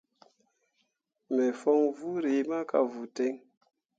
[1.33, 3.33] Me fon buuri ma ka vuu ten.